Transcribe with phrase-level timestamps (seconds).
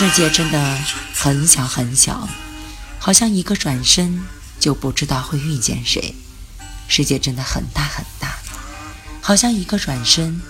[0.00, 0.78] 世界真的
[1.12, 2.28] 很小很小，
[3.00, 4.22] 好像一个转身
[4.60, 6.14] 就不知道会遇见谁；
[6.86, 8.38] 世界真的很大很大，
[9.20, 10.40] 好像一个转身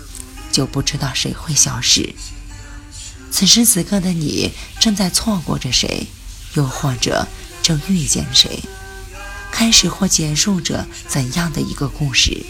[0.53, 2.15] 就不知道谁会消失。
[3.31, 6.09] 此时此刻的你正在错过着谁，
[6.53, 7.27] 又或者
[7.63, 8.63] 正遇见谁，
[9.51, 12.45] 开始或结束着怎样的一个故事？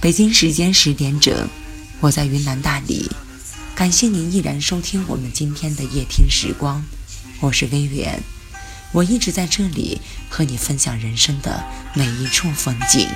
[0.00, 1.48] 北京时间十点整，
[1.98, 3.10] 我在云南大理。
[3.78, 6.82] 感谢您依然收听我们今天的夜听时光，
[7.38, 8.20] 我是微远，
[8.90, 11.64] 我一直在这里和你分享人生的
[11.94, 13.08] 每一处风景。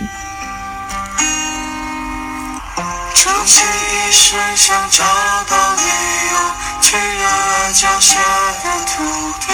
[2.77, 5.03] 终其一生想找
[5.51, 5.83] 到理
[6.30, 6.39] 由，
[6.81, 8.20] 去热脚下
[8.62, 9.03] 的土
[9.41, 9.47] 地。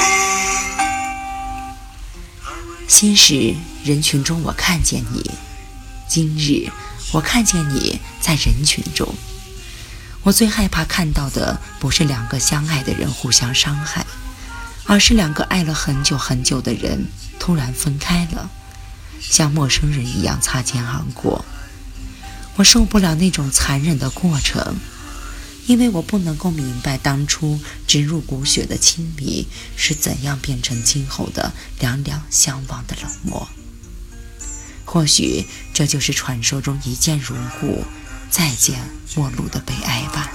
[2.87, 5.31] 昔时人群中我看见你，
[6.07, 6.71] 今日
[7.13, 9.09] 我看见你在人群中。
[10.29, 14.05] 我最害怕看到的不是两个相爱的人互相伤害，
[14.85, 17.07] 而是两个爱了很久很久的人
[17.39, 18.51] 突然分开了，
[19.23, 21.47] 像陌生人一样擦肩而过。
[22.57, 24.77] 我受不了那种残忍的过程，
[25.67, 29.49] 因为我不能够明白当初植入骨血的亲密
[29.79, 33.49] 是怎样变成今后的两两相望的冷漠。
[34.85, 37.83] 或许这就是传说中一见如故。
[38.31, 38.79] 再见，
[39.17, 40.31] 陌路的悲哀吧。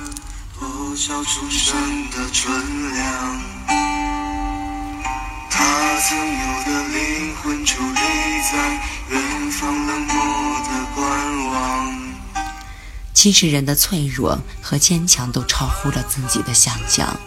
[13.14, 17.18] 其实人的脆弱和坚强都超乎了自己的想象。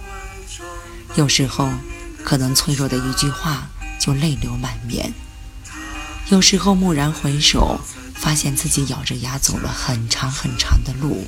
[1.14, 1.70] 有时候，
[2.24, 5.10] 可能脆弱的一句话就泪流满面；
[6.28, 7.80] 有时候，蓦然回首。
[8.26, 11.24] 发现自己咬着牙走了很长很长的路，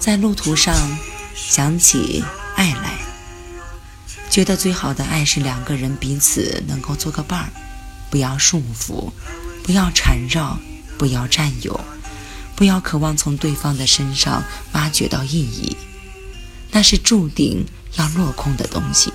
[0.00, 0.74] 在路途上
[1.36, 2.24] 想起
[2.56, 2.98] 爱来，
[4.28, 7.50] 觉得最好的爱是两个人彼此能够做个伴儿，
[8.10, 9.12] 不要束缚，
[9.62, 10.58] 不要缠绕，
[10.98, 11.80] 不要占有，
[12.56, 14.42] 不要渴望从对方的身上
[14.72, 15.76] 挖掘到意义。
[16.72, 17.66] 那是注定
[17.96, 19.12] 要落空的东西，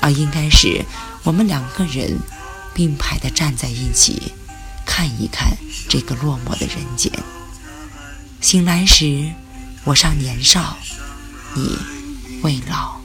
[0.00, 0.84] 而应该是
[1.22, 2.18] 我们两个人
[2.72, 4.32] 并排的站在一起，
[4.86, 5.56] 看一看
[5.88, 7.12] 这个落寞的人间。
[8.40, 9.32] 醒来时，
[9.84, 10.78] 我尚年少，
[11.54, 11.78] 你
[12.42, 12.98] 未老。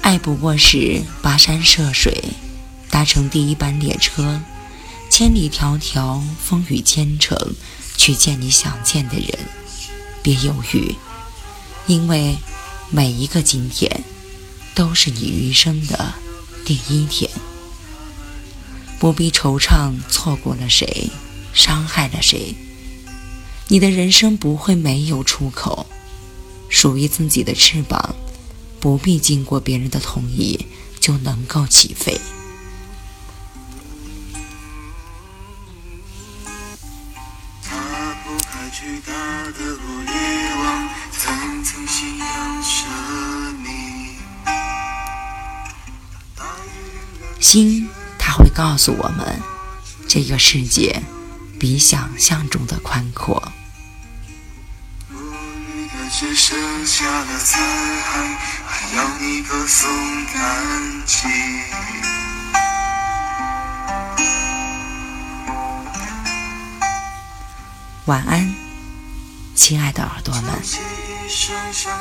[0.00, 2.22] 爱不过是跋山涉水，
[2.90, 4.40] 搭乘第一班列车，
[5.10, 7.36] 千里迢迢，风雨兼程，
[7.96, 9.38] 去见你想见的人。
[10.22, 10.94] 别犹豫，
[11.86, 12.36] 因为
[12.90, 14.04] 每一个今天，
[14.74, 16.14] 都是你余生的
[16.64, 17.30] 第一天。
[18.98, 21.10] 不必惆怅，错过了谁，
[21.52, 22.54] 伤害了谁。
[23.68, 25.86] 你的人生不会没有出口，
[26.68, 28.16] 属于自己的翅膀。
[28.80, 30.66] 不必经过别人的同意
[31.00, 32.20] 就能够起飞。
[47.40, 49.40] 心，它会告诉我们，
[50.06, 51.02] 这个世界
[51.58, 53.42] 比想象中的宽阔。
[56.10, 58.36] 只剩下了残骸，
[58.66, 59.90] 还要你歌颂
[60.26, 61.28] 感激。
[68.06, 68.54] 晚安，
[69.54, 70.44] 亲爱的耳朵们。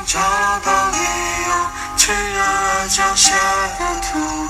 [0.05, 0.19] 找
[0.59, 3.35] 到理由，去热脚下
[3.77, 4.47] 的土